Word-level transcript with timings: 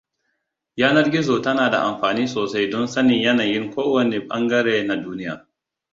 Yanar 0.75 1.09
gizo 1.09 1.39
tana 1.41 1.69
da 1.69 1.83
amfani 1.83 2.27
sosai 2.27 2.69
don 2.71 2.87
sanin 2.87 3.21
yanayin 3.21 3.71
kowane 3.73 4.17
ɓangare 4.27 4.83
na 4.87 4.95
duniya. 5.03 5.33